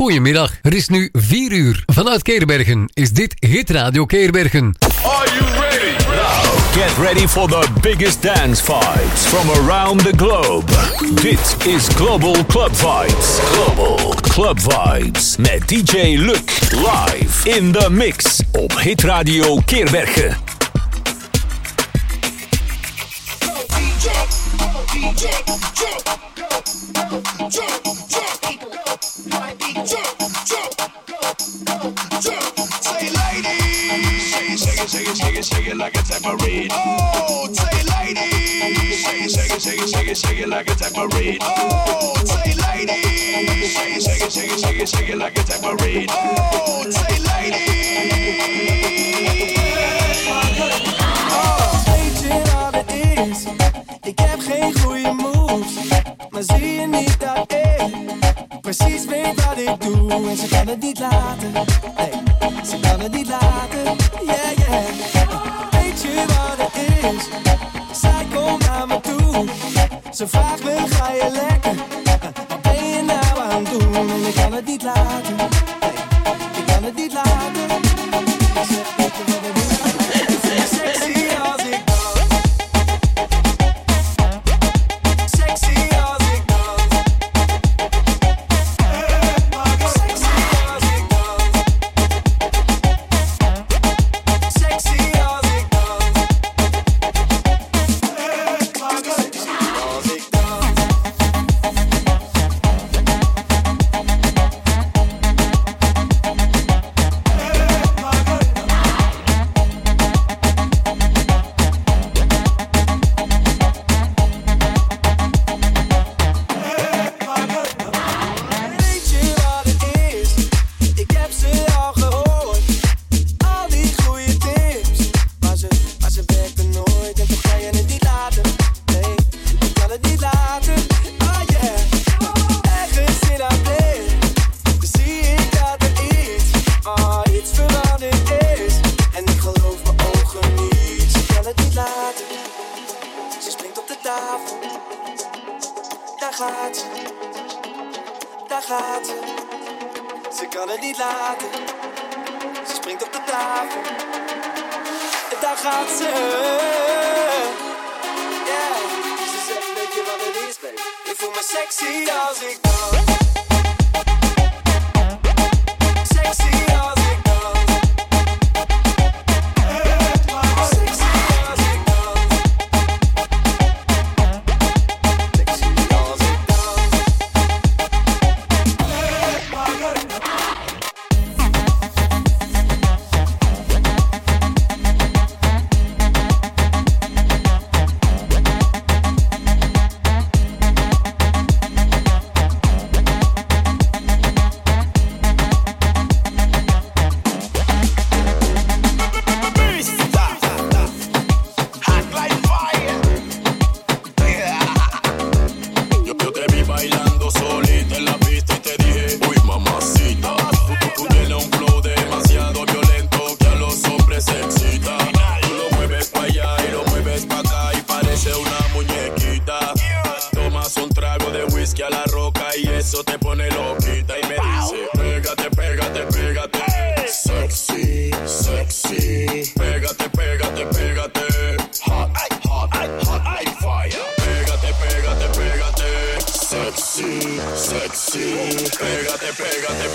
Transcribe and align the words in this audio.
Goedemiddag, 0.00 0.58
Er 0.62 0.74
is 0.74 0.88
nu 0.88 1.08
4 1.12 1.52
uur. 1.52 1.82
Vanuit 1.86 2.22
Keerbergen 2.22 2.90
is 2.94 3.12
dit 3.12 3.34
Hit 3.38 3.70
Radio 3.70 4.04
Keerbergen. 4.04 4.74
Are 5.02 5.30
you 5.34 5.44
ready? 5.60 6.04
Now 6.06 6.42
get 6.72 6.96
ready 6.96 7.28
for 7.28 7.48
the 7.48 7.66
biggest 7.80 8.22
dance 8.22 8.62
vibes 8.62 9.20
from 9.20 9.50
around 9.50 10.00
the 10.02 10.16
globe. 10.16 10.72
Dit 11.22 11.56
is 11.66 11.88
Global 11.88 12.44
Club 12.46 12.70
Vibes. 12.76 13.38
Global 13.52 14.14
Club 14.20 14.58
Vibes 14.60 15.36
met 15.36 15.68
DJ 15.68 16.16
Luc 16.16 16.68
live 16.70 17.50
in 17.58 17.72
the 17.72 17.90
mix 17.90 18.42
op 18.52 18.78
Hit 18.78 19.02
Radio 19.02 19.60
Keerbergen. 19.64 20.36
DJ, 23.76 25.28
DJ. 27.48 27.99
ik 54.02 54.18
heb 54.18 54.40
geen 54.40 54.78
goede 54.78 55.12
moves, 55.12 55.74
maar 56.30 56.42
zie 56.42 56.80
je 56.80 56.86
niet 56.86 57.20
dat 57.20 57.52
ik... 57.52 57.69
precies 58.76 59.04
weet 59.04 59.44
wat 59.44 59.58
ik 59.58 59.80
doe. 59.80 60.28
En 60.28 60.36
ze 60.36 60.48
kan 60.48 60.66
het 60.66 60.80
niet 60.80 60.98
laten, 60.98 61.52
ze 62.64 62.78
kan 62.80 63.00
het 63.00 63.12
niet 63.12 63.28
laten. 63.28 63.82
Yeah, 64.24 64.52
yeah. 64.56 64.84
Weet 65.70 66.02
je 66.02 66.24
wat 66.26 66.56
het 66.56 67.04
is? 67.04 67.28
Zij 68.00 68.26
komt 68.34 68.66
naar 68.66 68.86
me 68.86 69.00
toe. 69.00 69.48
Ze 70.10 70.28
vraagt 70.28 70.64
me, 70.64 70.76
ga 70.88 71.12
je 71.12 71.30
lekker? 71.30 71.84
Wat 72.48 72.62
ben 72.62 72.88
je 72.88 73.02
nou 73.02 73.50
aan 73.50 73.64
het 73.64 73.70
doen? 73.70 73.94
En 73.94 74.26
ik 74.26 74.34
kan 74.34 74.52
het 74.52 74.66
niet 74.66 74.82
laten, 74.82 75.36
nee, 75.36 75.92
ik 76.56 76.66
kan 76.66 76.84
het 76.84 76.94
niet 76.94 77.12
laten. 77.12 77.29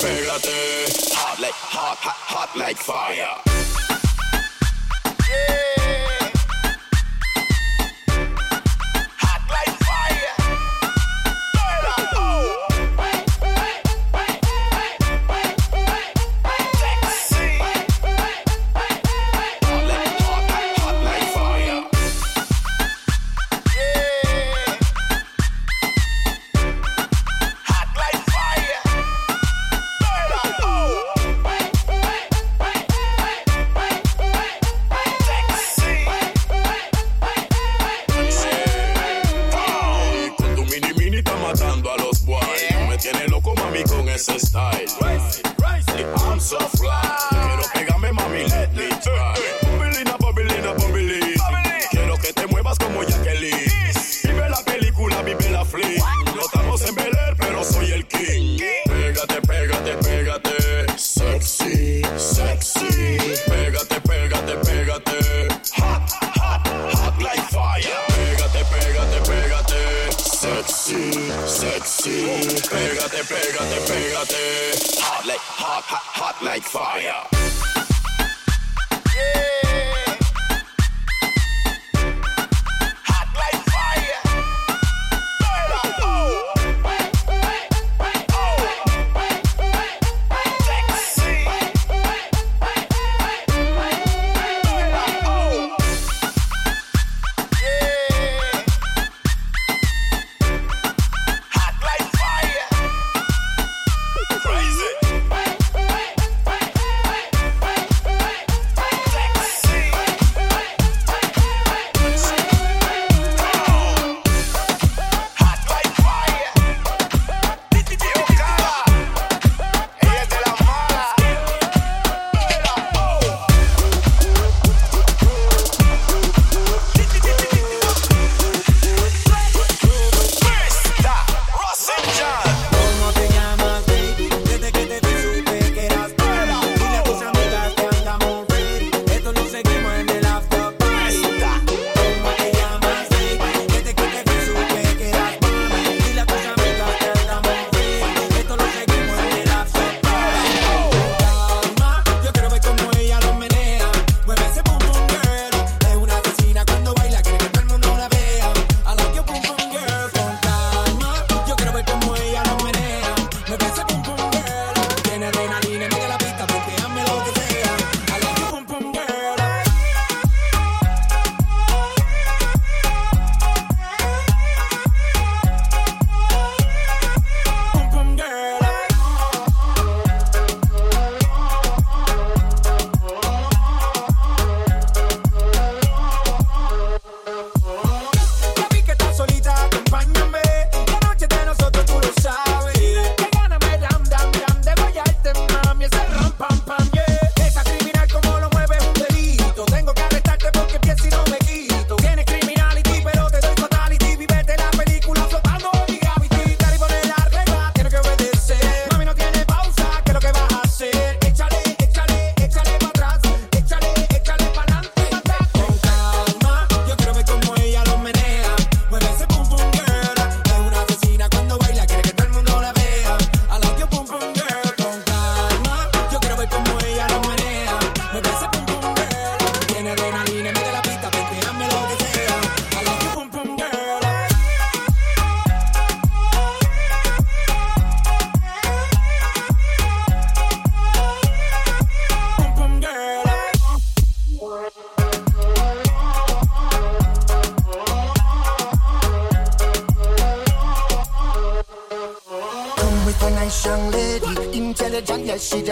Pégate, 0.06 0.86
hot 1.16 1.40
like, 1.40 1.52
hot, 1.52 1.98
hot, 1.98 2.14
hot 2.14 2.56
like 2.56 2.78
fire. 2.78 4.05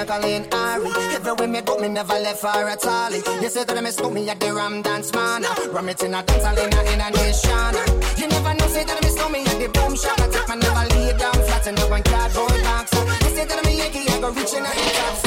Jacqueline 0.06 0.46
Ari. 0.52 0.92
Everywhere 1.16 1.48
me 1.48 1.62
go, 1.62 1.78
me 1.78 1.88
never 1.88 2.20
left 2.20 2.42
for 2.42 2.50
a 2.50 2.76
tally. 2.76 3.22
You 3.42 3.50
say 3.50 3.64
that 3.64 3.78
I 3.78 3.80
miss 3.80 4.02
me 4.02 4.30
at 4.30 4.38
the 4.38 4.54
Ram 4.54 4.82
Dance 4.82 5.14
Man. 5.14 5.44
Ram 5.72 5.88
it 5.88 6.04
in 6.04 6.14
a 6.14 6.22
dance 6.22 6.44
hall 6.44 6.58
in 6.58 6.74
a, 6.74 6.82
in 6.92 7.00
a 7.00 7.10
nation. 7.12 7.74
You 8.18 8.28
never 8.28 8.54
know, 8.54 8.68
say 8.68 8.84
that 8.84 8.98
I 8.98 9.06
miss 9.06 9.16
me 9.32 9.46
at 9.46 9.60
the 9.60 9.70
Boom 9.70 9.96
Shop. 9.96 10.20
I 10.20 10.28
take 10.28 10.50
my 10.50 10.56
never 10.56 10.96
lay 10.96 11.18
down 11.18 11.34
flat 11.34 11.68
in 11.68 11.78
a 11.80 11.88
one 11.88 12.04
cardboard 12.04 12.64
box. 12.64 12.92
You 13.24 13.30
say 13.36 13.46
that 13.46 13.58
I'm 13.58 13.66
a 13.66 13.72
Yankee, 13.72 14.10
I 14.12 14.20
go 14.20 14.30
reaching 14.32 14.66
out 14.66 14.76
the 14.76 14.92
top. 14.92 15.23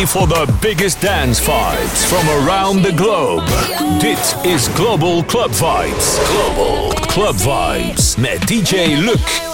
Ready 0.00 0.12
for 0.12 0.26
the 0.26 0.58
biggest 0.62 1.02
dance 1.02 1.38
vibes 1.40 2.06
from 2.06 2.26
around 2.30 2.80
the 2.80 2.92
globe. 2.92 3.44
Dit 4.00 4.36
is 4.46 4.68
Global 4.68 5.22
Club 5.24 5.50
Vibes. 5.50 6.18
Global 6.26 6.92
Club 7.06 7.36
Vibes 7.36 8.16
met 8.16 8.40
DJ 8.48 8.96
Luc. 8.96 9.49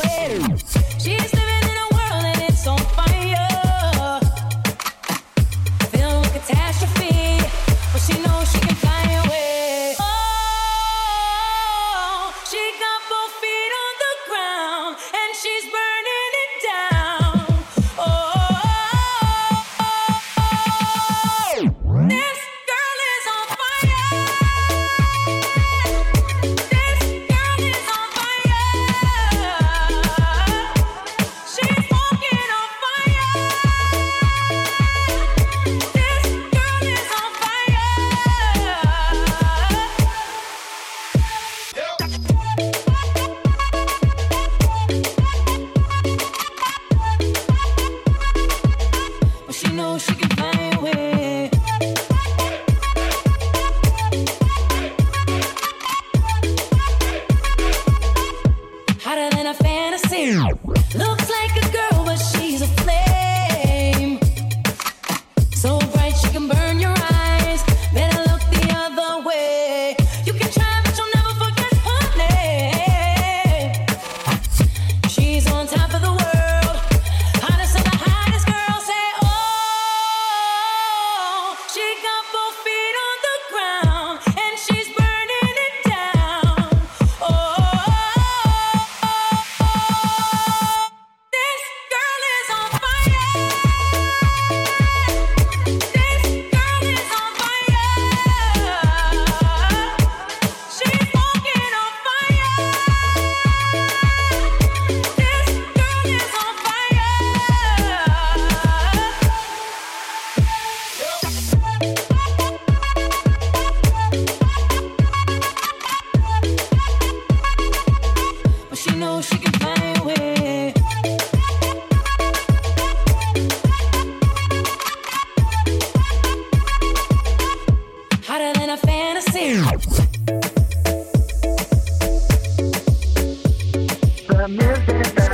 The 134.48 135.25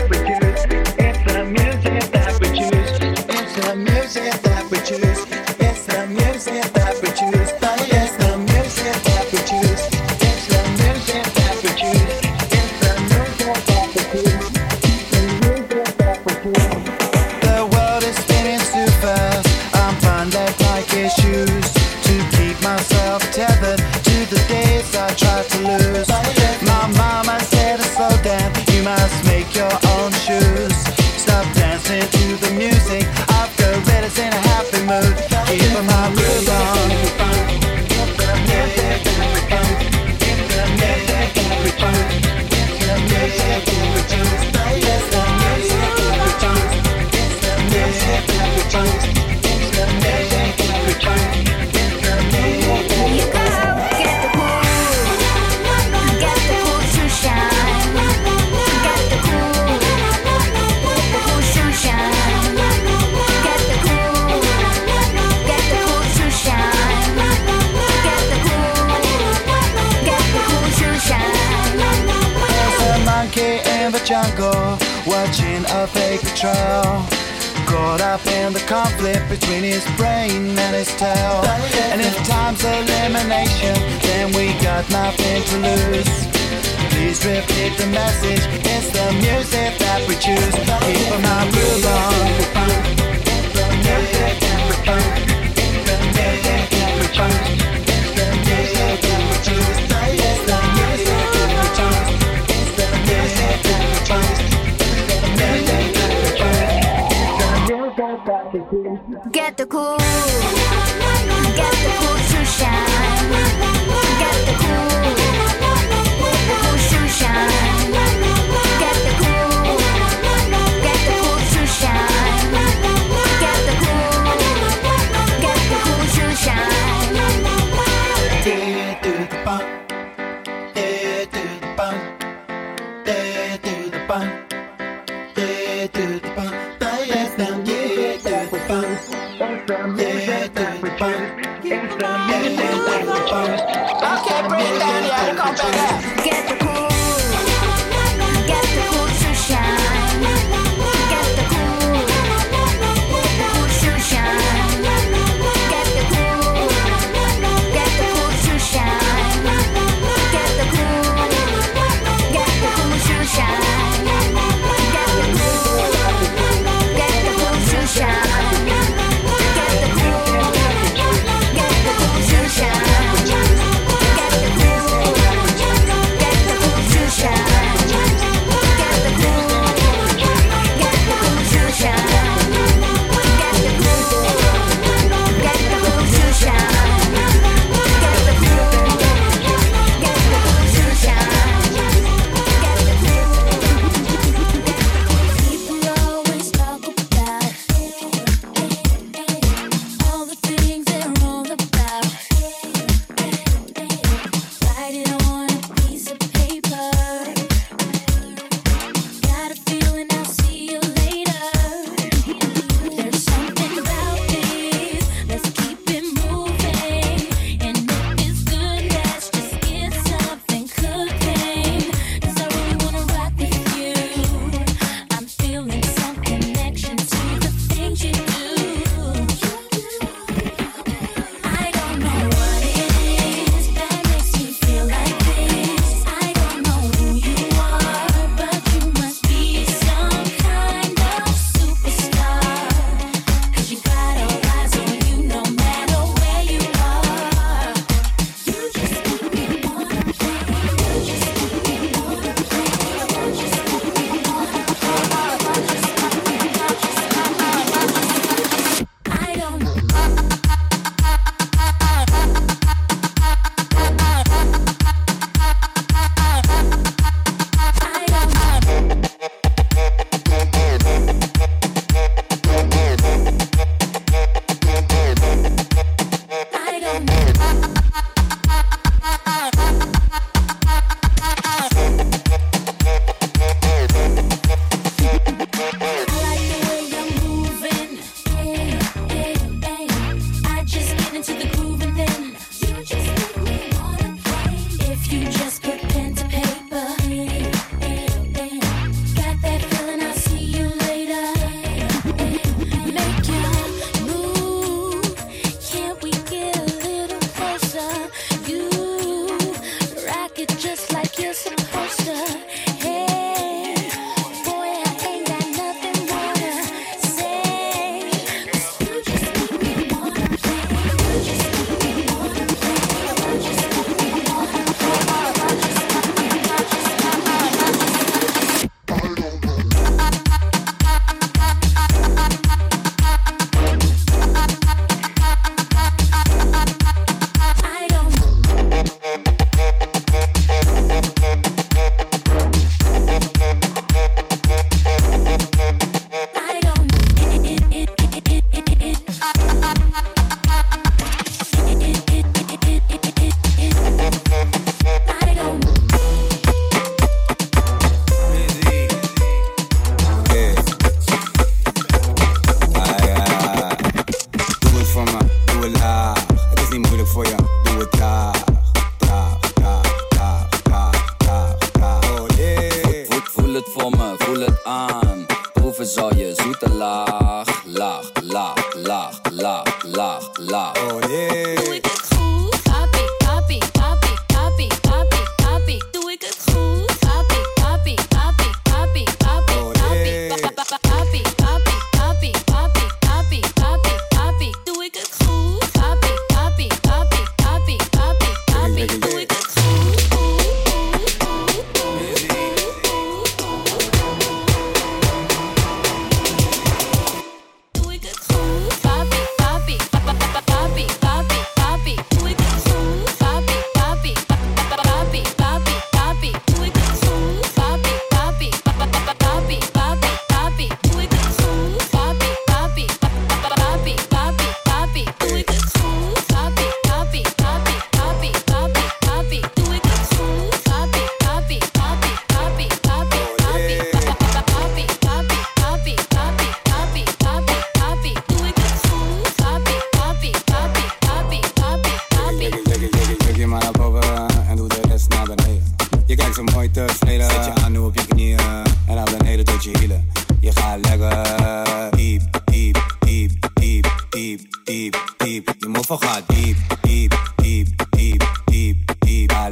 diep, 451.96 452.22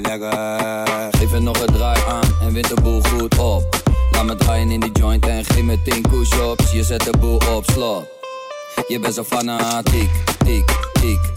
lekker. 0.03 1.11
Geef 1.11 1.33
er 1.33 1.43
nog 1.43 1.61
een 1.61 1.73
draai 1.73 2.01
aan 2.09 2.35
en 2.41 2.53
wind 2.53 2.69
de 2.69 2.81
boel 2.83 3.03
goed 3.03 3.39
op. 3.39 3.83
Laat 4.13 4.25
me 4.25 4.35
draaien 4.35 4.71
in 4.71 4.81
die 4.81 4.93
joint 4.93 5.27
en 5.27 5.45
geef 5.45 5.63
me 5.63 5.83
10. 5.83 6.05
Je 6.73 6.85
zet 6.85 7.01
de 7.01 7.19
boel 7.19 7.41
op 7.55 7.65
slot. 7.71 8.05
Je 8.89 8.99
bent 8.99 9.15
zo 9.15 9.23
fanatiek, 9.23 10.11
tik, 10.39 10.65
tik, 10.93 11.30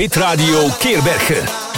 Hitradio 0.00 0.70
Keerbergen. 0.78 1.69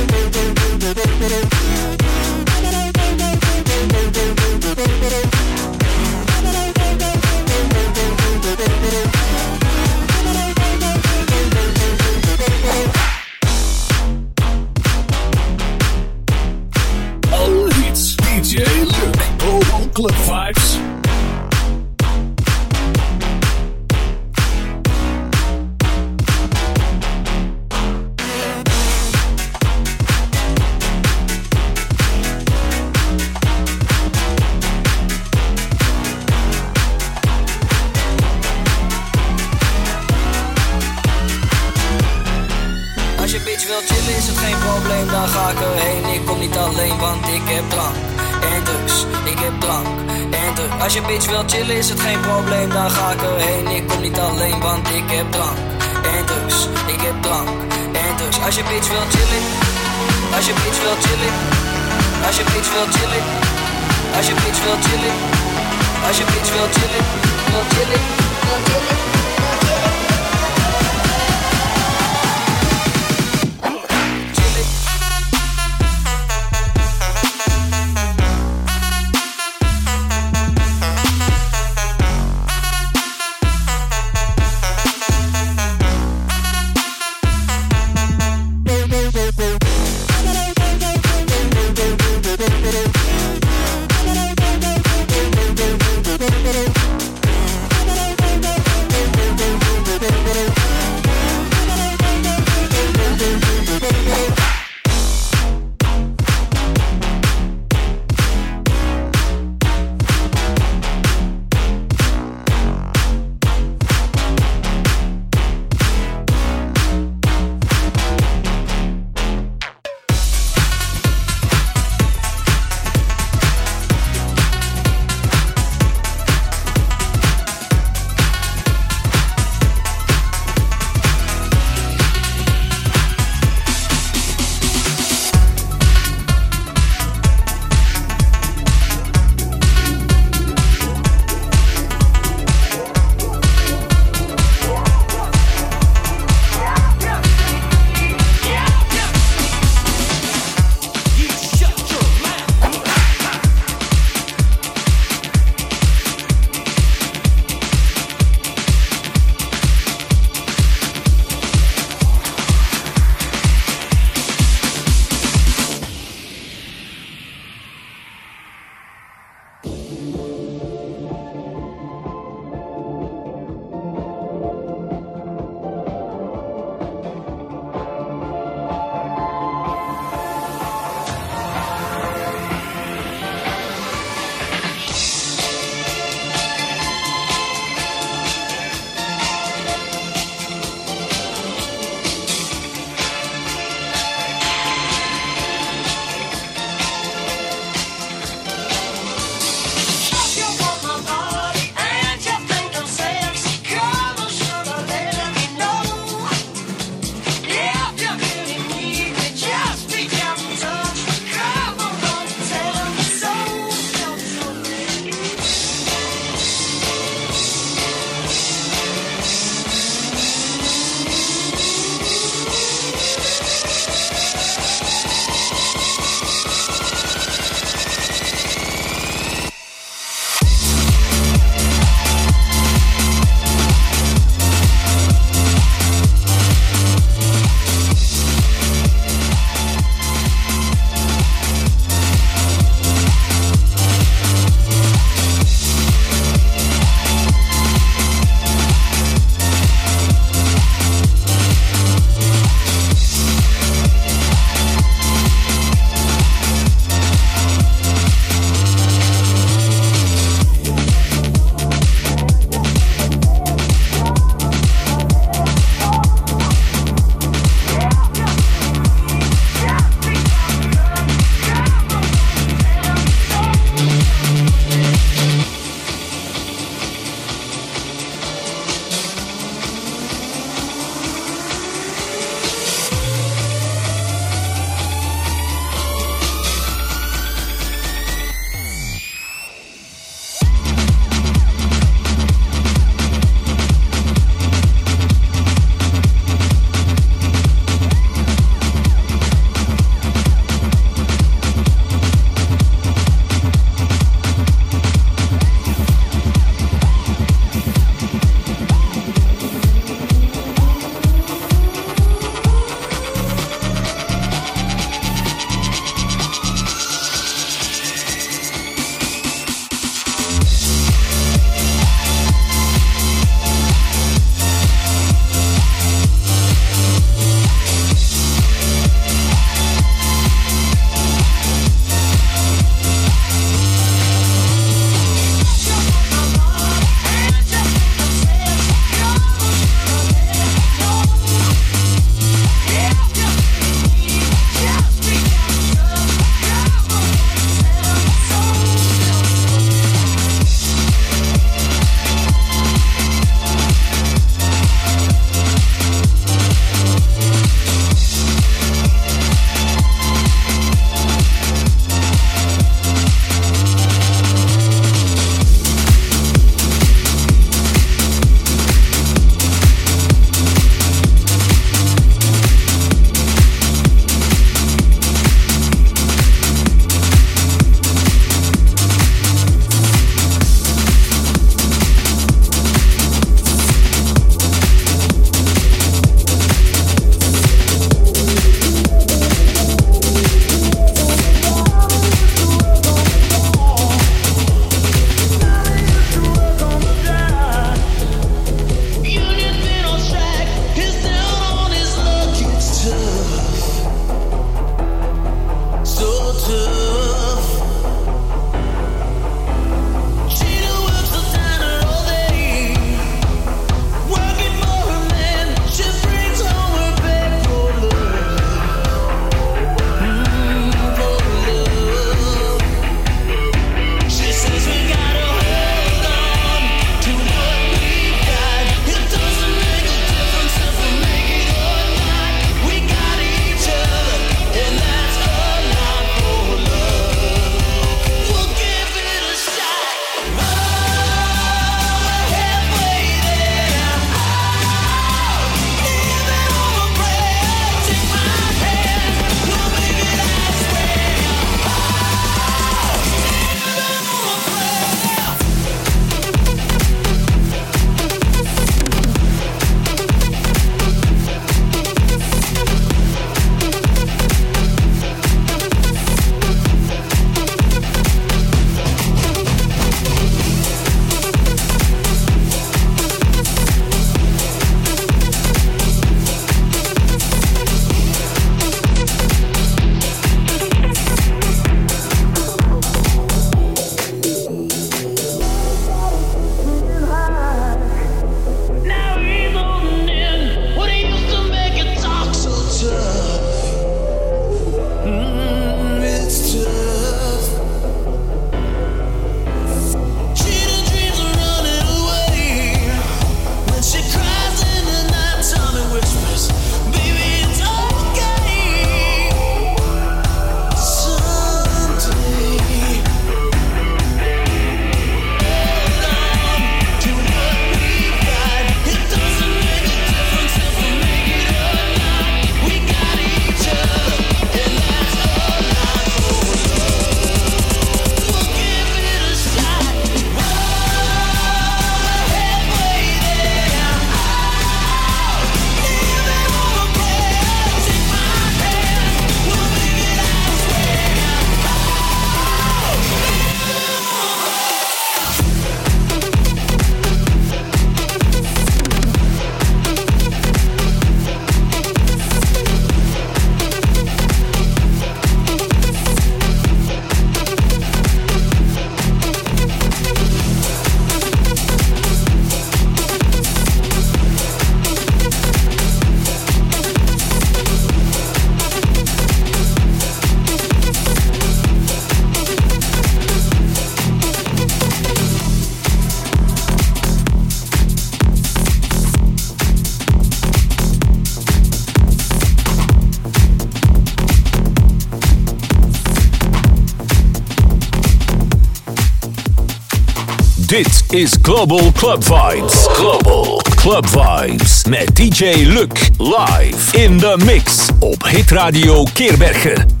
Dit 590.71 591.03
is 591.09 591.37
Global 591.41 591.91
Club 591.91 592.23
Vibes. 592.23 592.87
Global 592.87 593.61
Club 593.75 594.07
Vibes. 594.07 594.85
Met 594.85 595.15
DJ 595.15 595.63
Luc. 595.65 596.09
Live 596.17 596.97
in 596.97 597.17
the 597.17 597.41
mix. 597.45 597.87
Op 597.99 598.23
Hit 598.23 598.51
Radio 598.51 599.03
Keerbergen. 599.13 600.00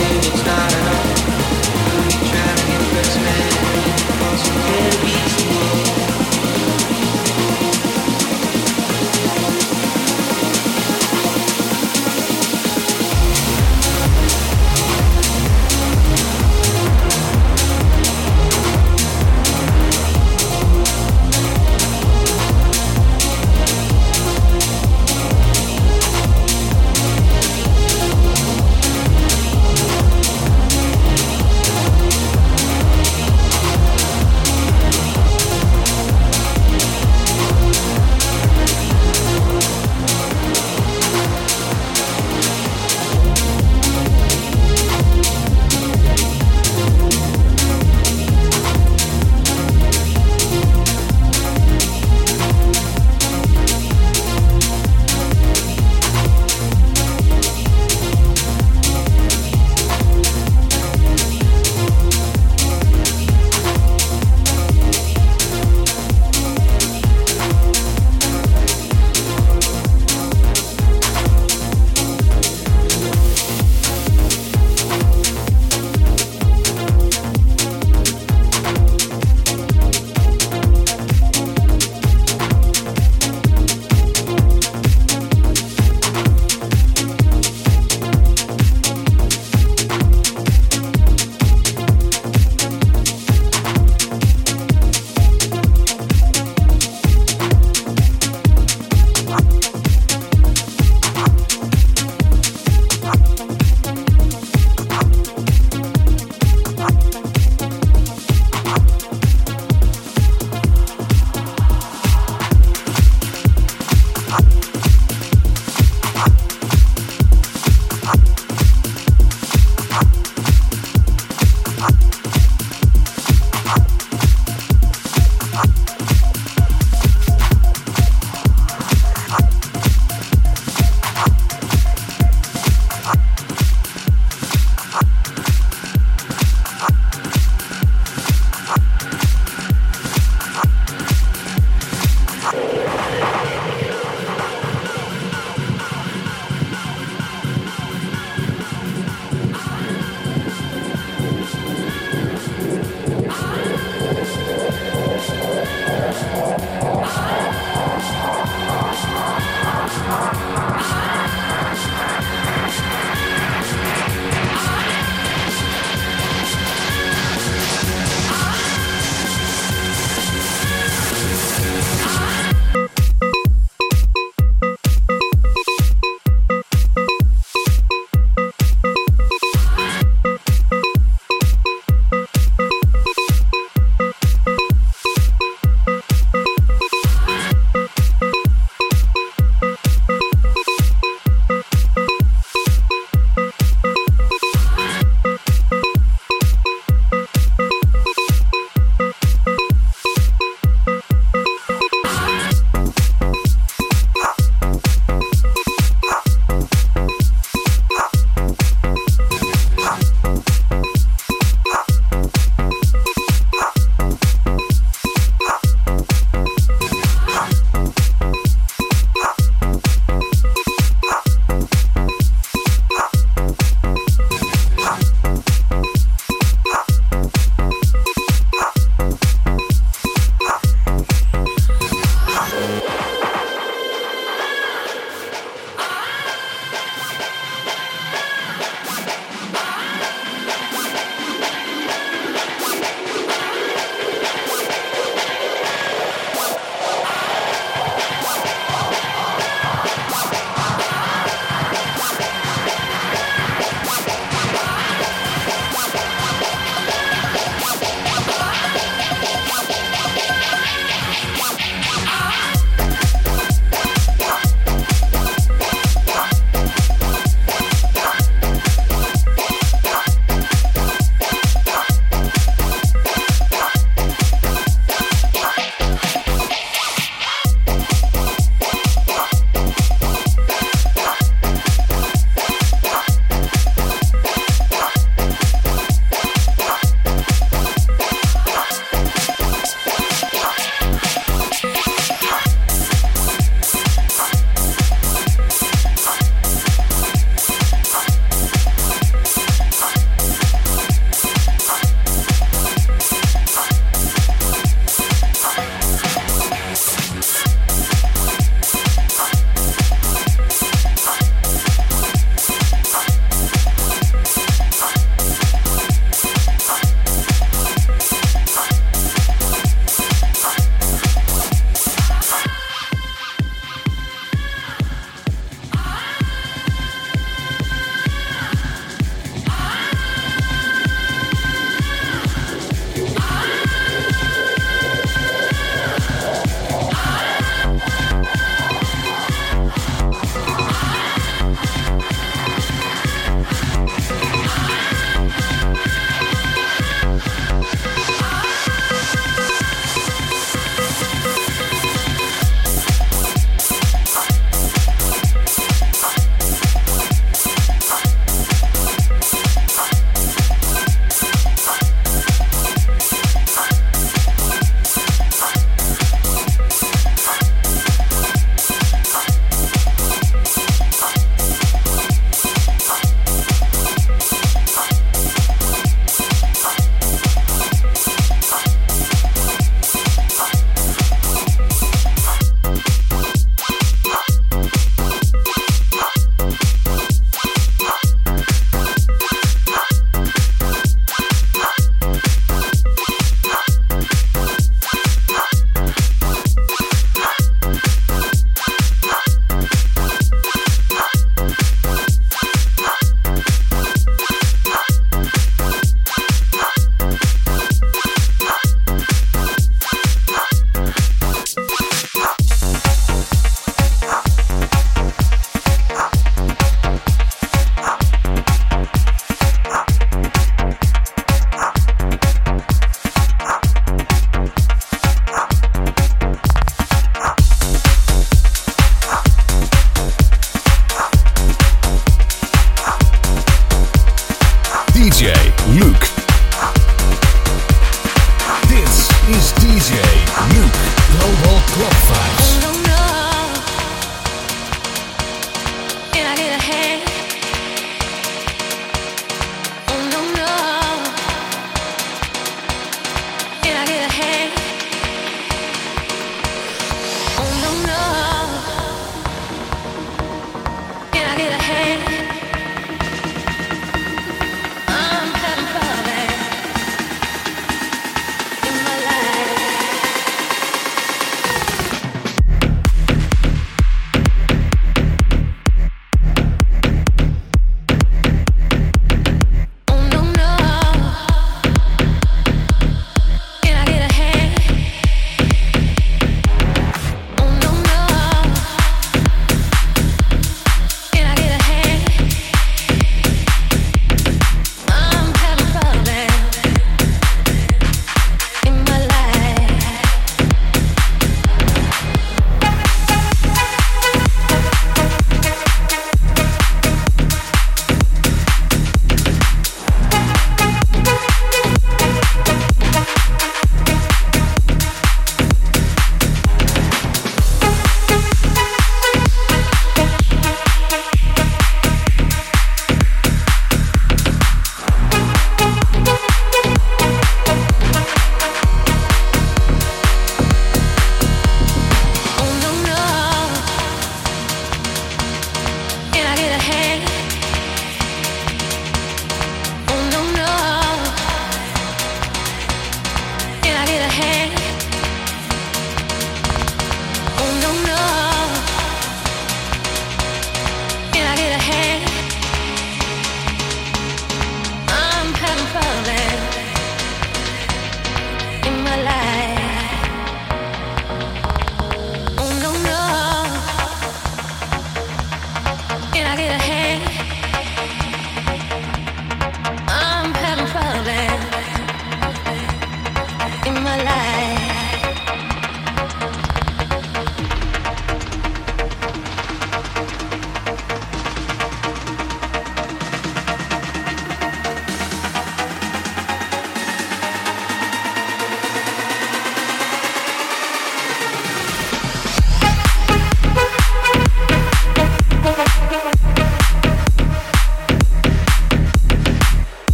baby, 0.00 0.16
it's 0.16 0.46
not 0.46 0.69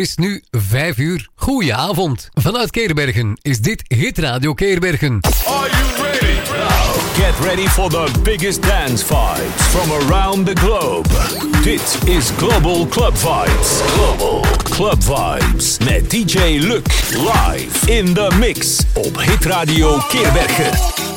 is 0.00 0.16
nu 0.16 0.42
5 0.50 0.98
uur. 0.98 1.28
Goedenavond. 1.34 2.28
Vanuit 2.32 2.70
Keerbergen 2.70 3.38
is 3.42 3.60
dit 3.60 3.82
Hit 3.86 4.18
Radio 4.18 4.54
Keerbergen. 4.54 5.20
Are 5.46 5.68
you 5.70 6.02
ready? 6.02 6.40
Get 7.14 7.46
ready 7.46 7.68
for 7.68 7.90
the 7.90 8.20
biggest 8.22 8.62
dance 8.62 9.04
vibes 9.04 9.62
from 9.62 9.90
around 9.90 10.46
the 10.46 10.52
globe. 10.52 11.08
Dit 11.62 11.98
is 12.04 12.30
Global 12.36 12.86
Club 12.86 13.16
Vibes. 13.16 13.80
Global 13.94 14.44
Club 14.70 15.02
Vibes 15.02 15.78
met 15.78 16.10
DJ 16.10 16.58
Luc 16.58 16.86
live 17.10 17.86
in 17.86 18.14
the 18.14 18.36
mix 18.38 18.84
op 18.94 19.20
Hit 19.20 19.44
Radio 19.44 19.98
Keerbergen. 19.98 21.09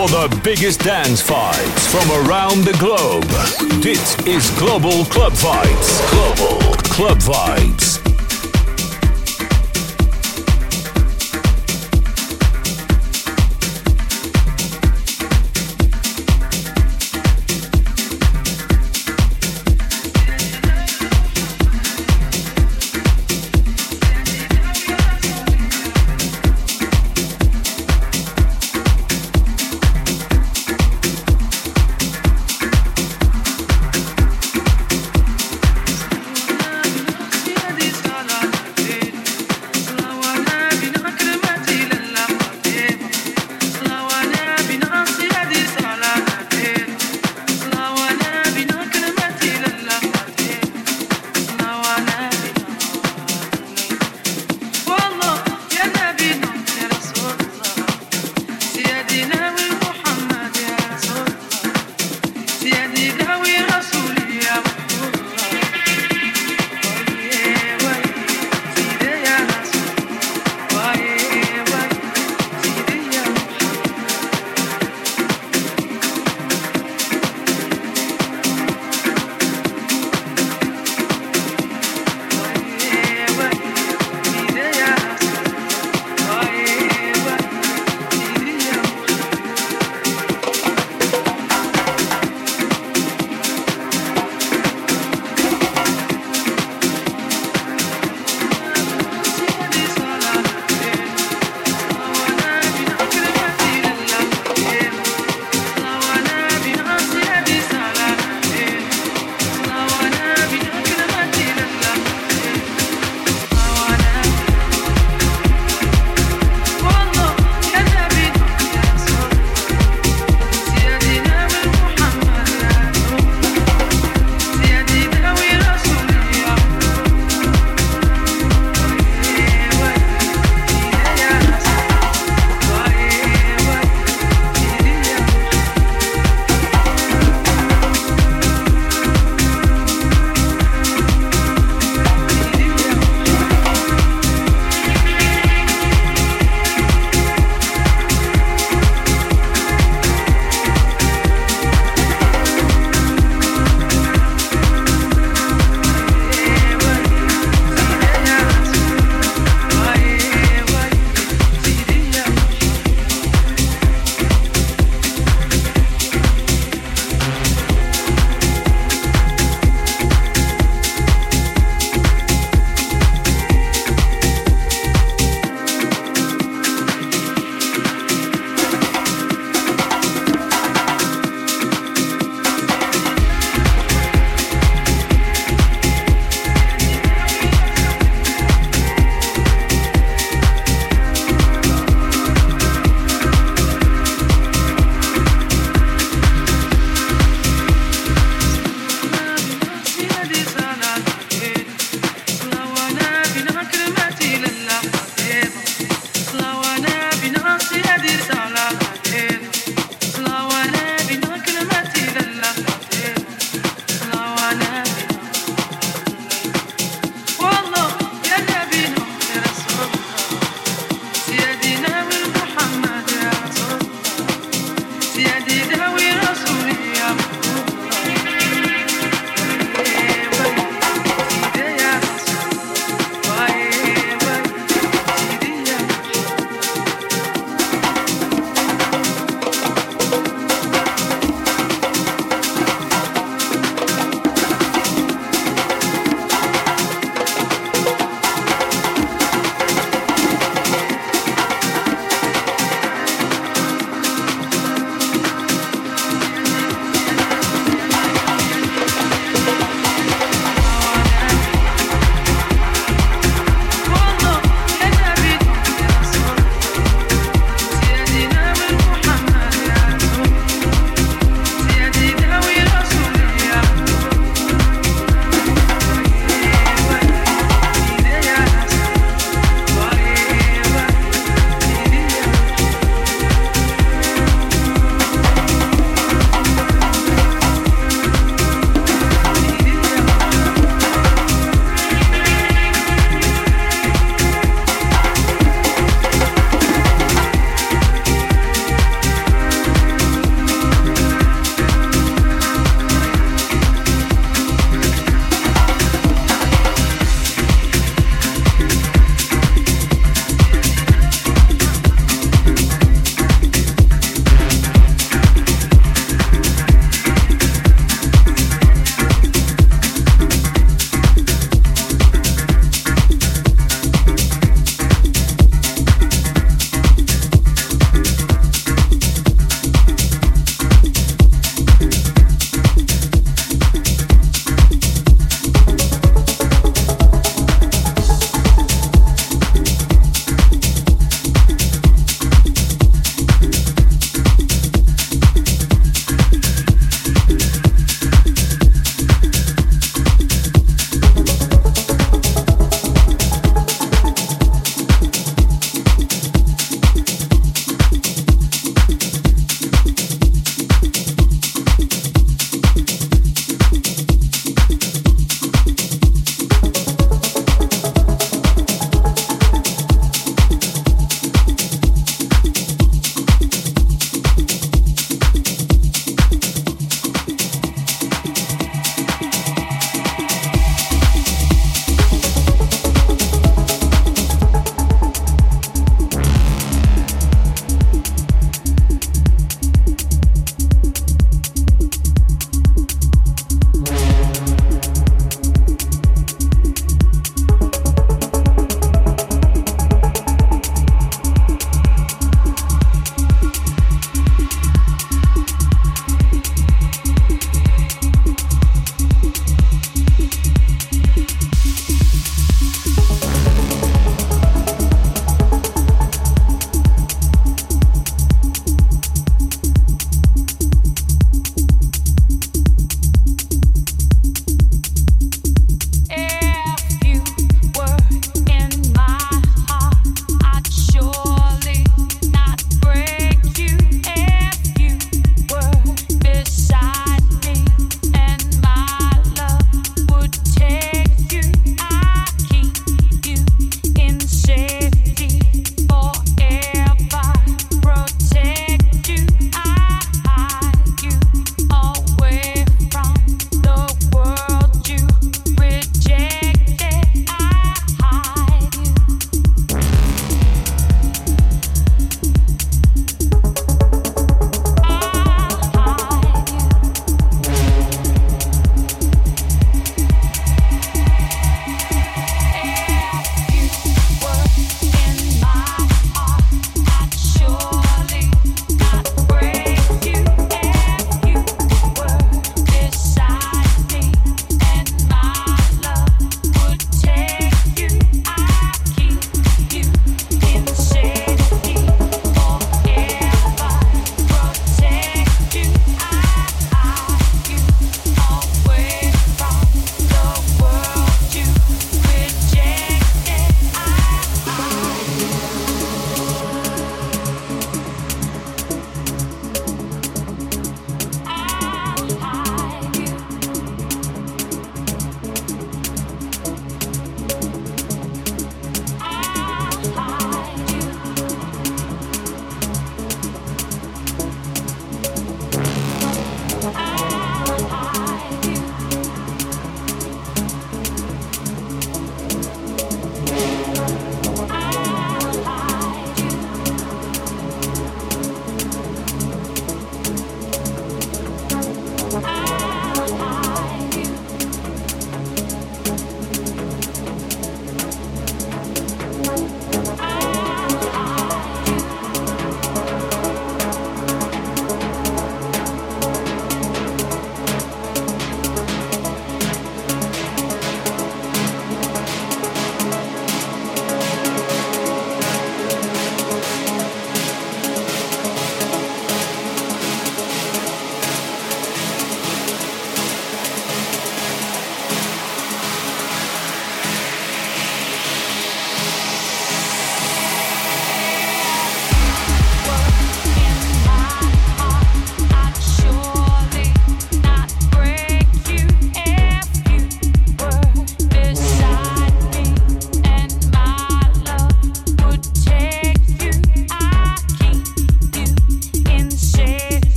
for 0.00 0.08
the 0.08 0.40
biggest 0.42 0.80
dance 0.80 1.22
vibes 1.22 1.86
from 1.88 2.26
around 2.26 2.64
the 2.64 2.72
globe. 2.78 3.24
this 3.82 4.18
is 4.26 4.48
Global 4.58 5.04
Club 5.06 5.32
Vibes. 5.32 6.10
Global 6.10 6.72
Club 6.84 7.18
Vibes. 7.18 7.99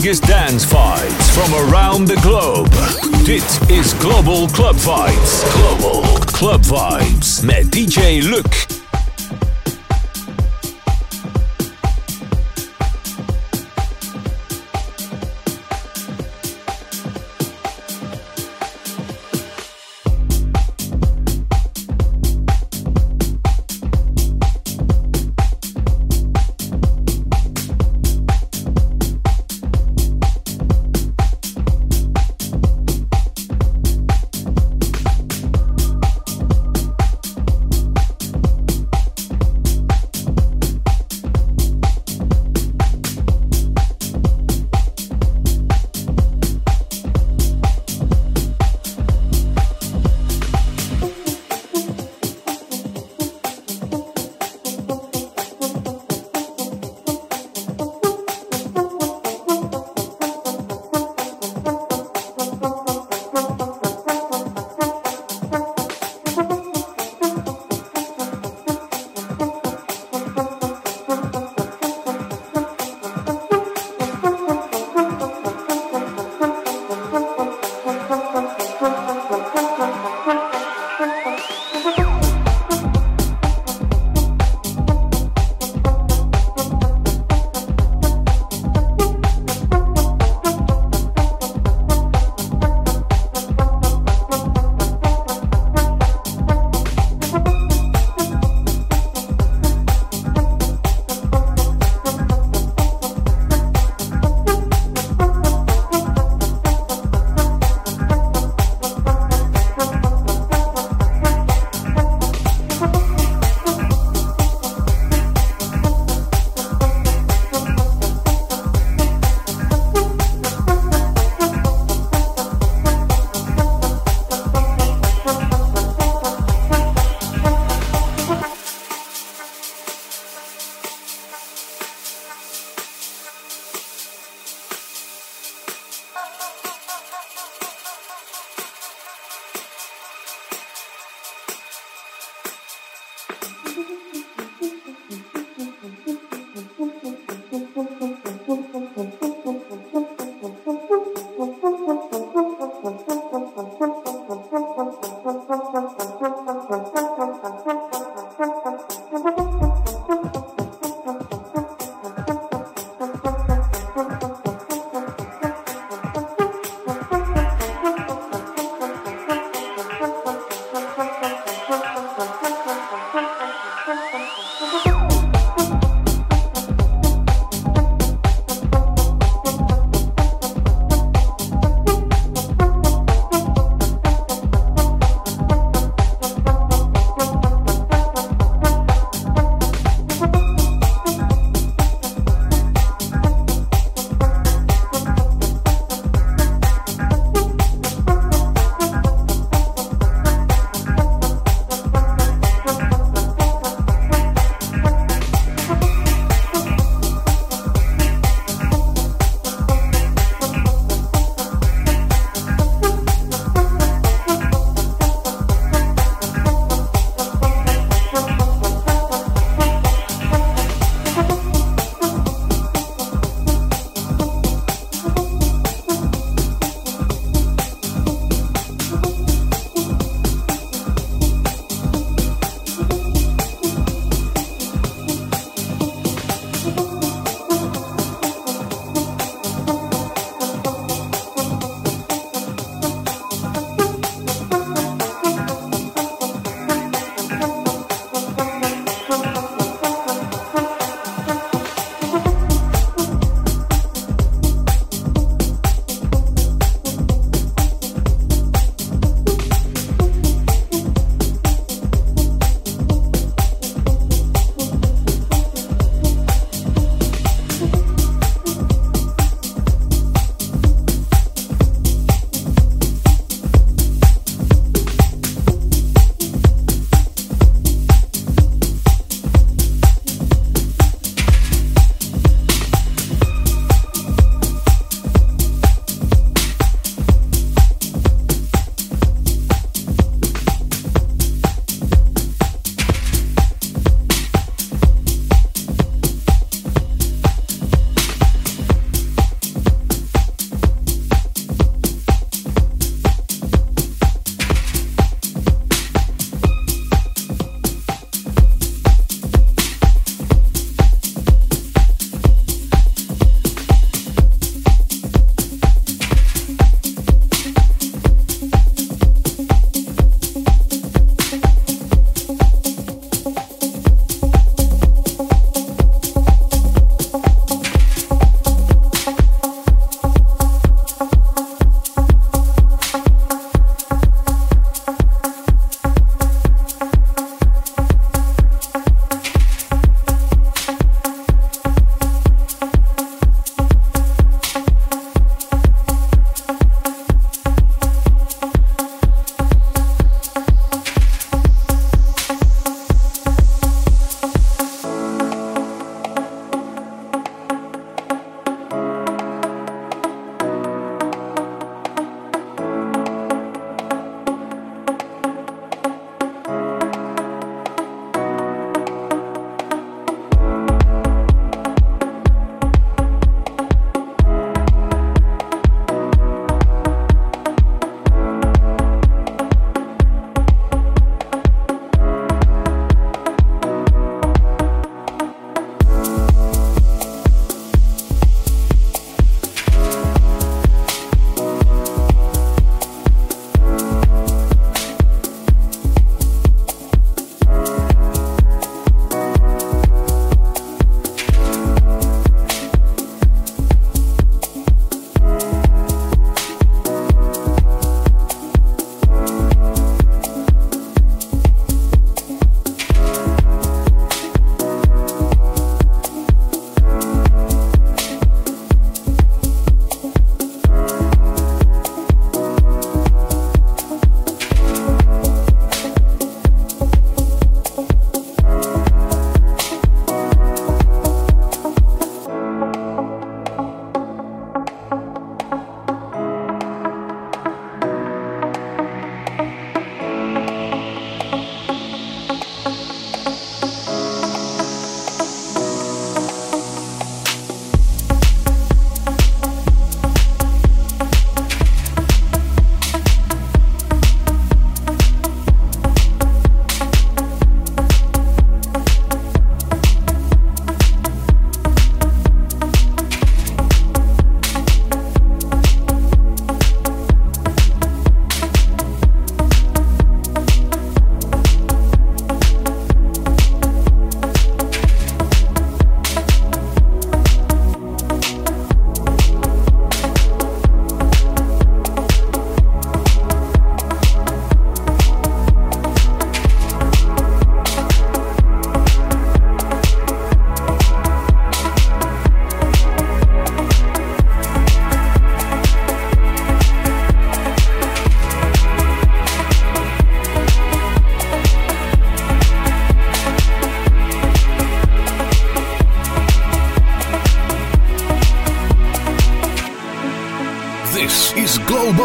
Biggest 0.00 0.22
dance 0.28 0.64
vibes 0.64 1.30
from 1.30 1.52
around 1.54 2.06
the 2.06 2.14
globe. 2.20 2.68
Dit 3.24 3.60
is 3.68 3.94
Global 3.98 4.46
Club 4.46 4.76
Vibes. 4.76 5.42
Global 5.52 6.02
Club 6.32 6.64
Vibes 6.64 7.42
met 7.42 7.72
DJ 7.72 8.22
Luc. 8.22 8.47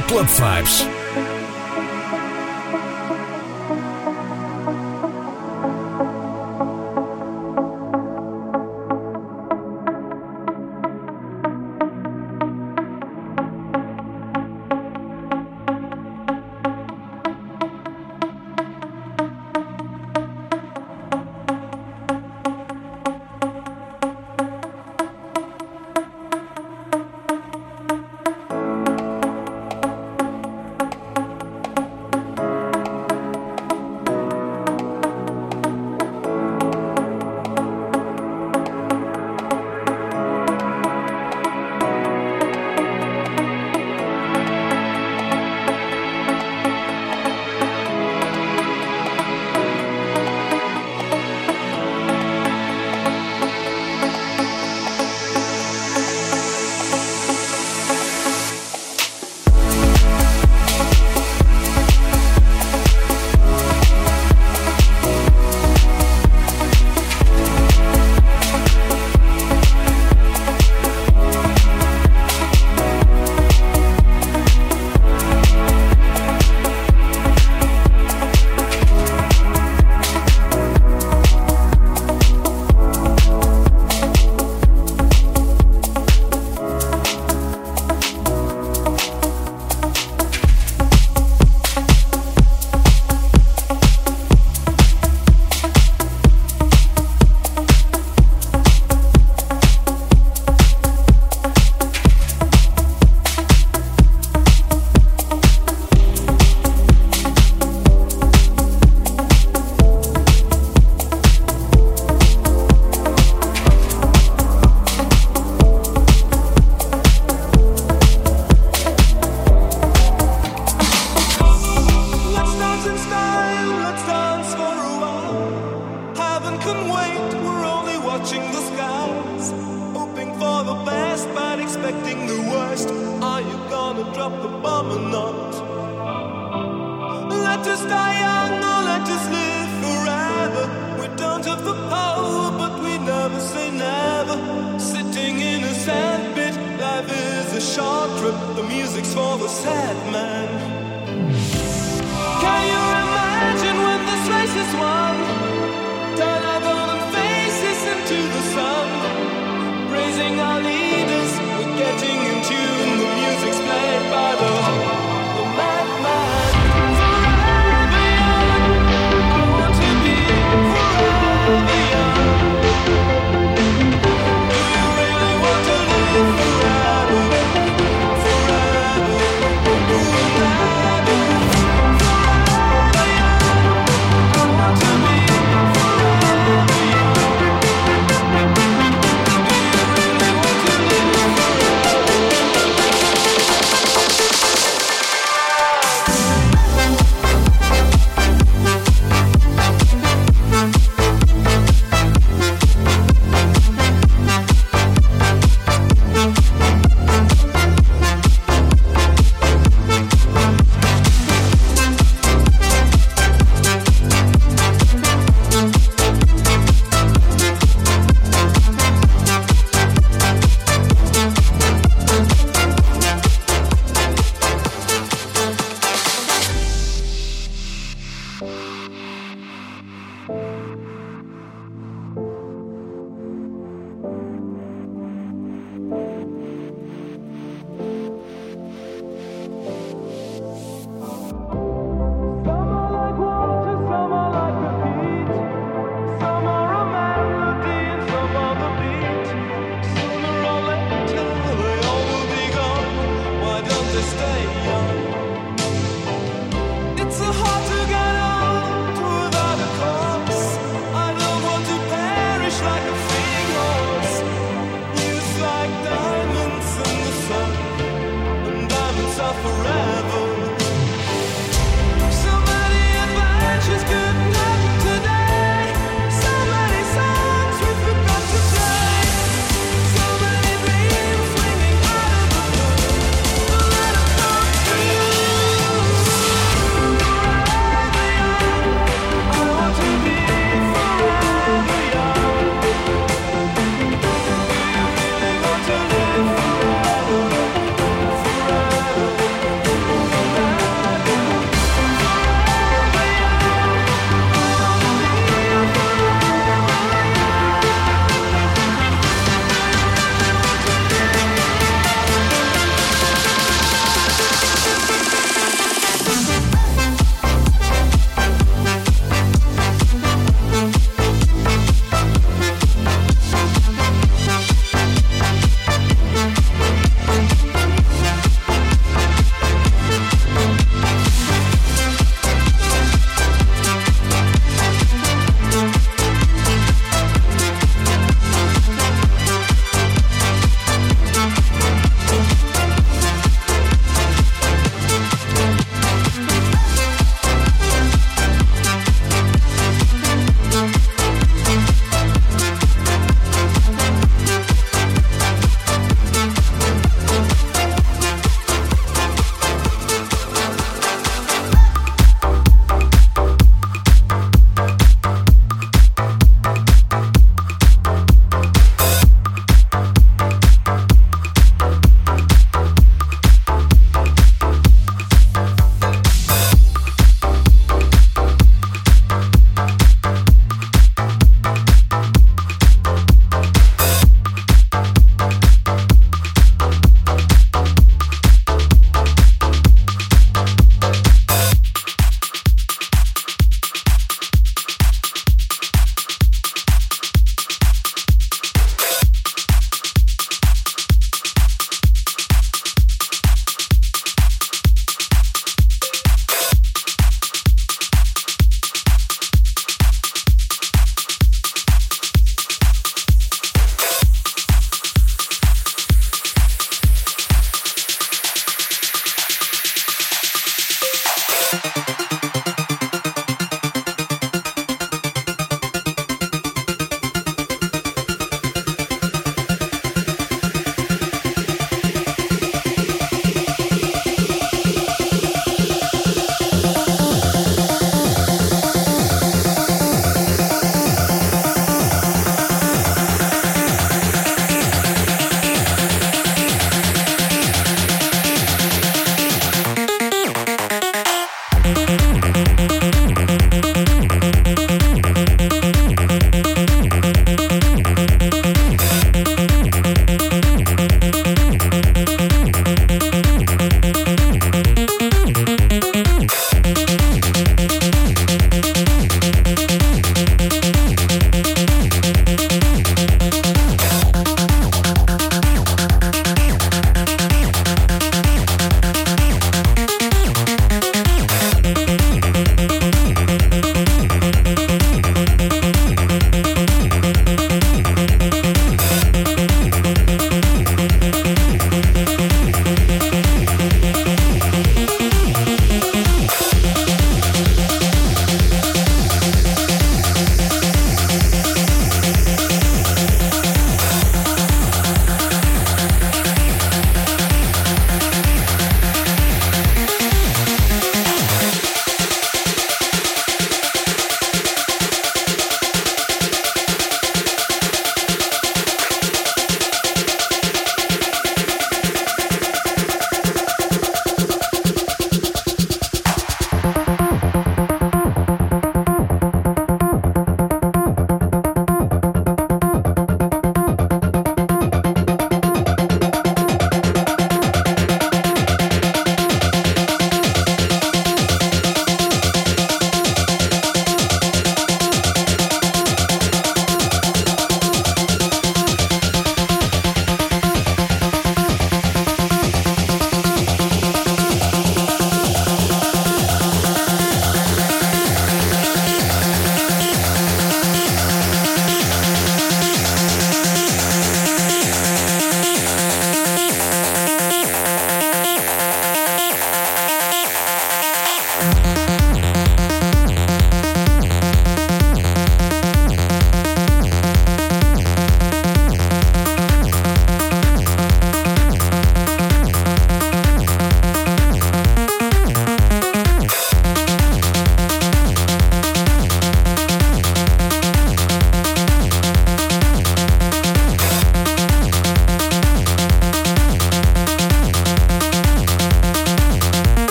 Club 0.00 0.26
Vibes. 0.26 0.93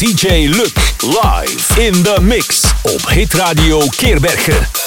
DJ 0.00 0.48
Luc 0.48 0.74
live 1.02 1.78
in 1.78 1.92
the 2.02 2.18
mix 2.20 2.72
op 2.82 3.08
Hitradio 3.08 3.86
Keerbergen. 3.96 4.79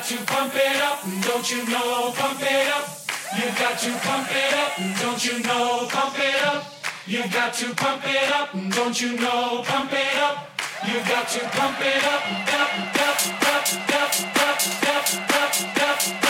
got 0.00 0.08
to 0.08 0.24
pump 0.24 0.54
it 0.56 0.80
up, 0.80 1.02
don't 1.28 1.50
you 1.50 1.66
know? 1.68 2.10
Pump 2.16 2.40
it 2.40 2.68
up. 2.72 2.88
You 3.36 3.44
got 3.60 3.78
to 3.80 3.90
pump 4.00 4.28
it 4.30 4.54
up, 4.54 5.02
don't 5.02 5.24
you 5.26 5.42
know? 5.42 5.86
Pump 5.90 6.18
it 6.18 6.42
up. 6.42 6.64
You 7.06 7.22
got 7.28 7.52
to 7.52 7.74
pump 7.74 8.02
it 8.06 8.32
up, 8.32 8.50
don't 8.70 8.98
you 8.98 9.18
know? 9.18 9.62
Pump 9.62 9.92
it 9.92 10.16
up. 10.16 10.48
You 10.88 10.94
got 11.00 11.28
to 11.28 11.40
pump 11.50 11.76
it 11.80 12.02
up, 12.02 12.22
up, 12.48 12.72
up, 12.96 13.20
up, 13.44 13.74
up, 13.92 14.16
up, 14.36 14.64
up, 14.88 15.82
up, 15.82 16.24
up. 16.24 16.29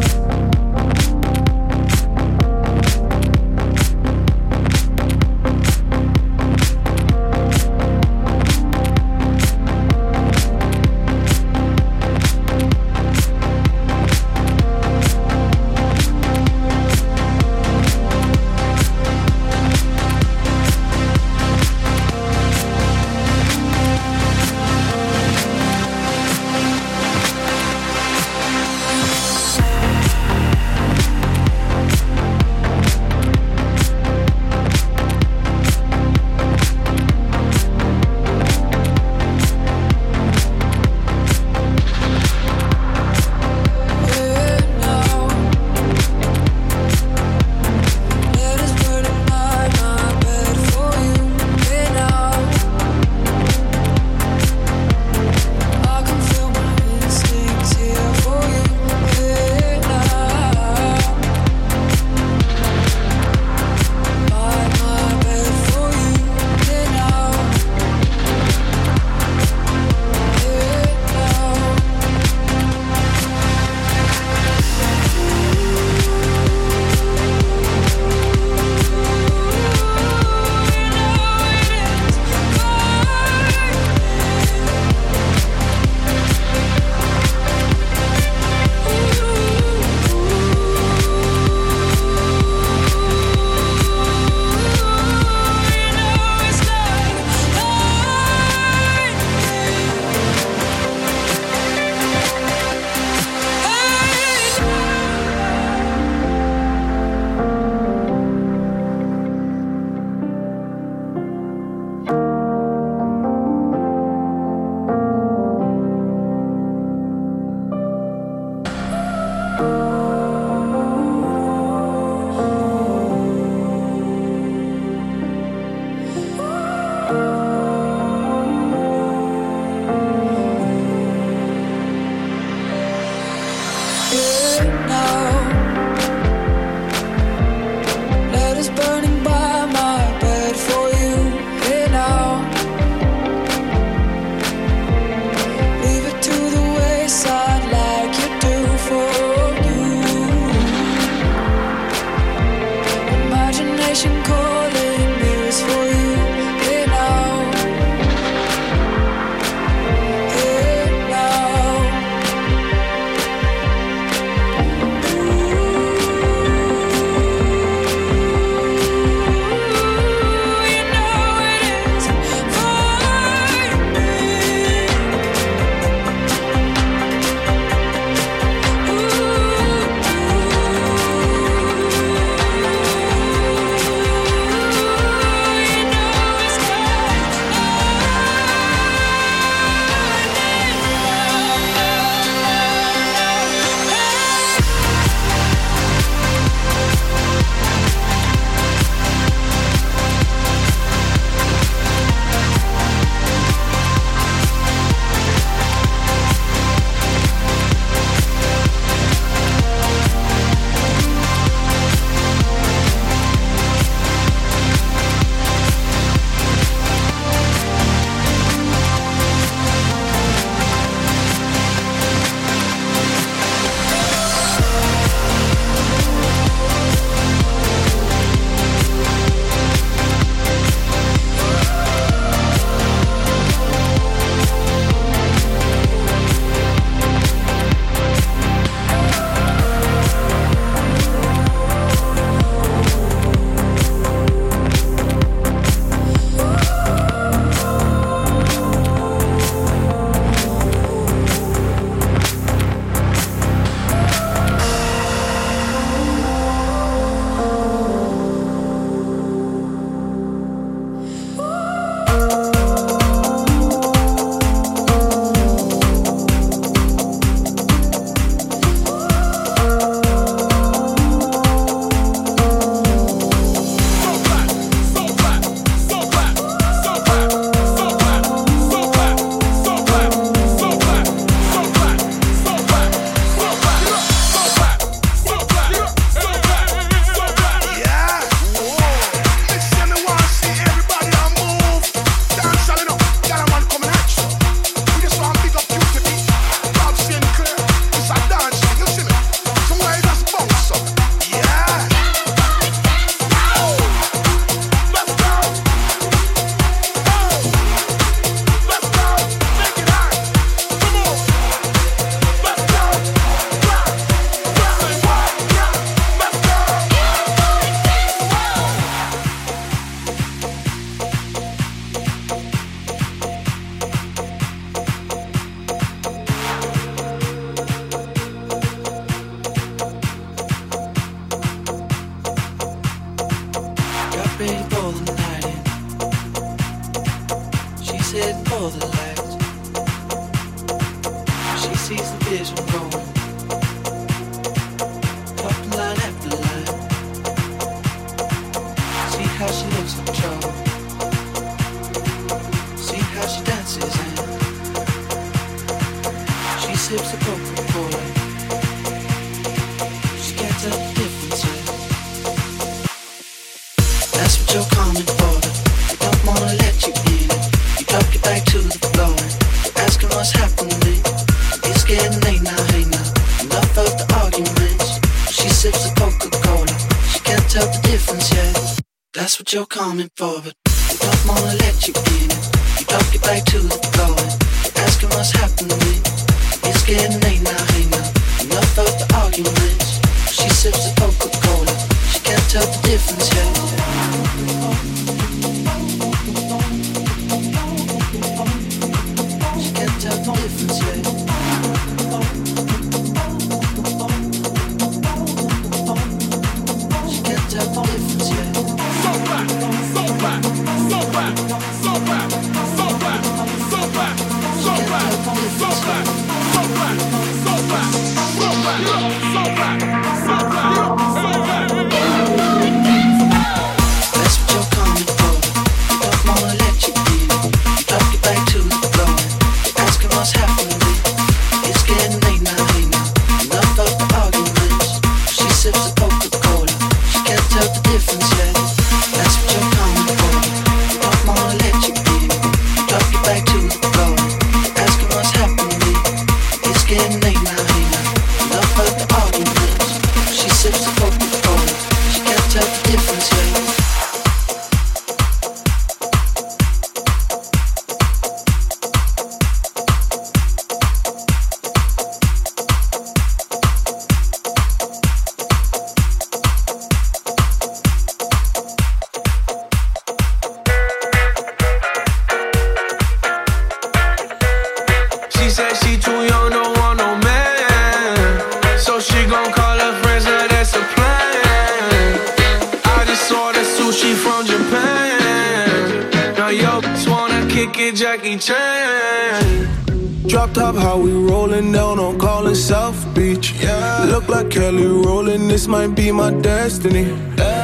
Kelly 494.51 494.85
rollin', 494.85 495.47
this 495.47 495.65
might 495.65 495.95
be 495.95 496.11
my 496.11 496.29
destiny. 496.29 497.05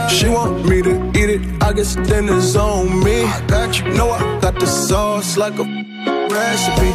She 0.10 0.30
want 0.30 0.66
me 0.70 0.82
to 0.82 0.94
eat 1.10 1.30
it, 1.30 1.42
I 1.62 1.74
guess 1.74 1.96
dinner's 1.96 2.56
on 2.56 3.04
me. 3.04 3.24
I 3.24 3.46
got 3.46 3.78
you, 3.78 3.94
know 3.94 4.10
I 4.12 4.40
got 4.40 4.58
the 4.58 4.66
sauce 4.66 5.36
like 5.36 5.60
a 5.60 5.66
recipe. 6.32 6.92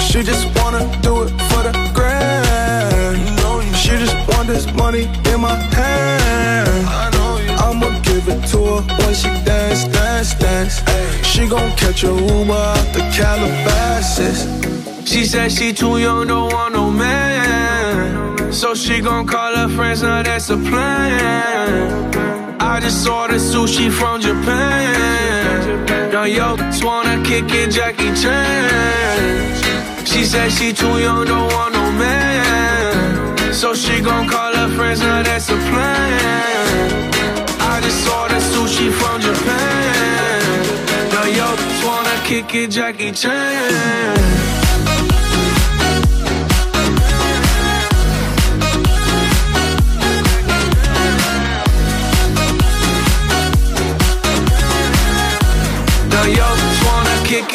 She 0.00 0.22
just 0.22 0.46
wanna 0.56 0.84
do 1.02 1.24
it 1.24 1.30
for 1.50 1.62
the 1.66 1.72
grand. 1.92 3.18
She 3.76 3.90
just 3.98 4.16
want 4.28 4.46
this 4.46 4.72
money 4.74 5.08
in 5.32 5.40
my 5.40 5.56
hand. 5.74 6.86
I'ma 7.58 7.98
give 8.02 8.28
it 8.28 8.46
to 8.52 8.58
her 8.58 8.82
when 8.98 9.12
she 9.12 9.28
dance, 9.44 9.84
dance, 9.88 10.34
dance. 10.34 10.80
She 11.26 11.48
gon' 11.48 11.72
catch 11.76 12.04
a 12.04 12.12
Uber 12.14 12.52
out 12.52 12.86
the 12.94 13.02
Calabasas. 13.12 14.46
She 15.04 15.24
said 15.24 15.50
she 15.50 15.72
too 15.72 15.98
young, 15.98 16.28
don't 16.28 16.52
want 16.52 16.74
no 16.74 16.90
man. 16.92 17.35
So 18.56 18.74
she 18.74 19.02
gon' 19.02 19.26
call 19.26 19.54
her 19.54 19.68
friends, 19.68 20.02
now 20.02 20.22
that's 20.22 20.48
a 20.48 20.56
plan. 20.56 22.14
I 22.58 22.80
just 22.80 23.06
ordered 23.06 23.36
sushi 23.36 23.92
from 23.92 24.22
Japan. 24.22 25.84
Now 26.10 26.24
yo, 26.24 26.56
wanna 26.82 27.22
kick 27.22 27.52
it, 27.52 27.70
Jackie 27.70 28.14
Chan. 28.14 30.06
She 30.06 30.24
said 30.24 30.50
she 30.50 30.72
too 30.72 30.98
young, 30.98 31.26
don't 31.26 31.52
want 31.52 31.74
no 31.74 31.92
man. 32.00 33.52
So 33.52 33.74
she 33.74 34.00
gon' 34.00 34.26
call 34.26 34.54
her 34.54 34.68
friends, 34.74 35.00
now 35.00 35.22
that's 35.22 35.50
a 35.50 35.58
plan. 35.68 37.12
I 37.60 37.80
just 37.82 38.08
ordered 38.08 38.40
sushi 38.40 38.90
from 38.90 39.20
Japan. 39.20 40.62
Now 41.12 41.26
yo, 41.38 41.48
wanna 41.86 42.16
kick 42.24 42.54
it, 42.54 42.70
Jackie 42.70 43.12
Chan. 43.12 44.55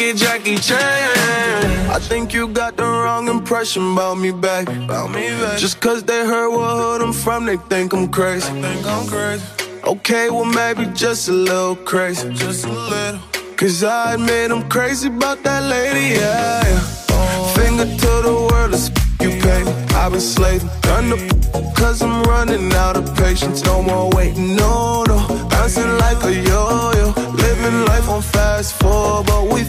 It, 0.02 0.16
Jackie 0.16 0.56
Chan. 0.56 1.90
I 1.90 1.98
think 1.98 2.32
you 2.32 2.48
got 2.48 2.76
the 2.76 2.84
wrong 2.84 3.28
impression 3.28 3.92
about 3.92 4.18
me 4.18 4.32
back. 4.32 4.68
About 4.68 5.10
me 5.10 5.28
back. 5.40 5.58
Just 5.58 5.80
cause 5.80 6.02
they 6.02 6.24
heard 6.26 6.50
what 6.50 6.76
hood 6.80 7.02
I'm 7.02 7.12
from, 7.12 7.46
they 7.46 7.56
think 7.56 7.92
I'm 7.92 8.08
crazy. 8.08 8.50
think 8.60 8.86
I'm 8.86 9.06
crazy. 9.06 9.44
Okay, 9.84 10.30
well 10.30 10.44
maybe 10.44 10.86
just 10.94 11.28
a 11.28 11.32
little 11.32 11.76
crazy. 11.76 12.32
Just 12.32 12.64
a 12.64 12.72
little. 12.72 13.20
Cause 13.56 13.84
I 13.84 14.14
admit 14.14 14.50
I'm 14.50 14.68
crazy 14.68 15.08
about 15.08 15.42
that 15.44 15.62
lady, 15.64 16.14
yeah. 16.20 16.62
yeah. 16.66 17.54
Finger 17.54 17.84
to 17.84 18.12
the 18.28 18.48
world, 18.50 18.74
it's 18.74 18.88
you 19.20 19.30
pay. 19.40 19.62
I've 19.94 20.12
been 20.12 20.20
slaving, 20.20 20.68
done 20.80 21.10
the 21.10 21.72
cause 21.76 22.02
I'm 22.02 22.22
running 22.24 22.72
out 22.72 22.96
of 22.96 23.14
patience. 23.16 23.64
No 23.64 23.82
more 23.82 24.10
waiting, 24.10 24.56
no, 24.56 25.04
no. 25.04 25.18
Bouncing 25.50 25.92
like 25.98 26.22
a 26.24 26.32
yo-yo. 26.32 27.12
Living 27.44 27.84
life 27.86 28.08
on 28.08 28.22
fast 28.22 28.74
forward, 28.80 29.26
but 29.26 29.44
we 29.52 29.62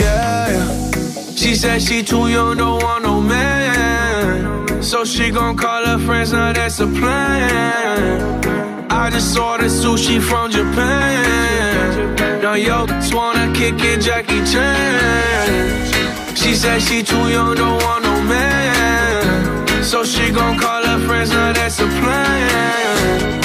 yeah. 0.00 1.34
She 1.34 1.54
said 1.54 1.82
she 1.82 2.02
too 2.02 2.28
young, 2.28 2.56
don't 2.56 2.82
want 2.82 3.02
no 3.04 3.20
man. 3.20 4.82
So 4.82 5.04
she 5.04 5.30
gon' 5.30 5.56
call 5.56 5.84
her 5.84 5.98
friends, 5.98 6.32
now 6.32 6.52
that's 6.52 6.80
a 6.80 6.86
plan. 6.86 8.46
I 8.90 9.10
just 9.10 9.38
ordered 9.38 9.70
sushi 9.70 10.20
from 10.20 10.50
Japan. 10.50 12.16
Now 12.42 12.54
yo, 12.54 12.86
wanna 13.12 13.52
kick 13.52 13.74
it, 13.80 14.00
Jackie 14.00 14.44
Chan. 14.44 16.36
She 16.36 16.54
said 16.54 16.80
she 16.80 17.02
too 17.02 17.28
young, 17.28 17.54
don't 17.56 17.82
want 17.82 18.04
no 18.04 18.14
man. 18.22 19.82
So 19.82 20.04
she 20.04 20.30
gon' 20.30 20.58
call 20.58 20.82
her 20.84 21.00
friends, 21.06 21.30
now 21.30 21.52
that's 21.52 21.78
a 21.80 21.86
plan. 21.86 23.42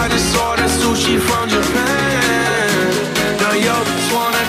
I 0.00 0.08
just 0.08 0.36
ordered 0.36 0.72
sushi 0.80 1.18
from 1.20 1.48
Japan. 1.48 1.93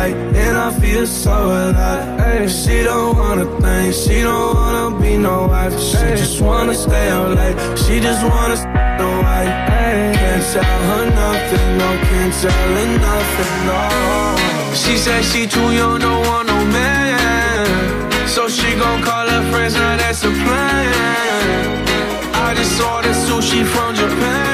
right, 0.00 0.16
and 0.44 0.56
I 0.56 0.70
feel 0.80 1.06
so 1.06 1.32
alive. 1.32 2.20
Ay, 2.20 2.46
she 2.46 2.82
don't 2.82 3.16
wanna 3.16 3.46
think, 3.60 3.94
she 3.94 4.16
don't 4.28 4.54
wanna 4.54 5.00
be 5.00 5.16
no 5.16 5.36
wife. 5.52 5.74
She 5.88 6.06
just 6.22 6.40
wanna 6.40 6.74
stay 6.74 7.08
out 7.16 7.30
late, 7.38 7.58
she 7.82 7.94
just 8.06 8.22
wanna 8.30 8.56
stay 8.56 8.88
no 9.02 9.10
wife. 9.24 9.52
Can't 10.20 10.44
tell 10.52 10.80
her 10.90 11.04
nothing, 11.22 11.68
no, 11.80 11.88
can't 12.08 12.34
tell 12.42 12.68
her 12.76 12.88
nothing, 13.08 13.54
no. 13.68 13.80
She 14.82 14.94
said 15.04 15.22
she 15.30 15.42
too 15.54 15.68
young, 15.78 15.98
don't 16.04 16.22
want 16.28 16.46
no 16.52 16.58
man. 16.76 17.66
So 18.34 18.48
she 18.48 18.68
gon' 18.82 19.00
call 19.02 19.26
her 19.34 19.44
friends, 19.50 19.74
now 19.74 19.96
that's 20.02 20.22
a 20.30 20.32
plan. 20.42 20.92
I 22.46 22.48
just 22.58 22.80
ordered 22.90 23.18
sushi 23.26 23.60
from 23.72 23.94
Japan. 23.94 24.49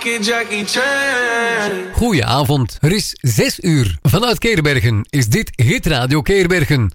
The 0.00 0.10
yokers 0.10 0.28
wanna 0.28 0.44
kick 0.44 0.58
it, 0.58 0.58
Jackie 0.58 0.64
Chan. 0.64 1.92
Goedenavond. 1.94 2.78
Er 2.80 2.92
is 2.92 3.16
6 3.20 3.62
uur. 3.62 3.96
Vanuit 4.02 4.38
Keerbergen 4.38 5.06
is 5.10 5.28
dit 5.28 5.50
Hit 5.54 5.86
Radio 5.86 6.22
Keerbergen. 6.22 6.86